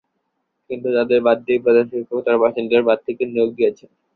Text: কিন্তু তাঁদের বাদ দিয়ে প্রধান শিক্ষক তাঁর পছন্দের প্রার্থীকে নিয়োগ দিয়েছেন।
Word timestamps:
কিন্তু 0.69 0.87
তাঁদের 0.95 1.19
বাদ 1.23 1.37
দিয়ে 1.45 1.63
প্রধান 1.65 1.85
শিক্ষক 1.91 2.19
তাঁর 2.25 2.37
পছন্দের 2.43 2.85
প্রার্থীকে 2.87 3.23
নিয়োগ 3.27 3.49
দিয়েছেন। 3.57 3.89